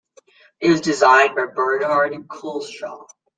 It 0.59 0.71
was 0.71 0.81
designed 0.81 1.35
by 1.35 1.45
Bernard 1.53 2.13
Culshaw. 2.27 3.05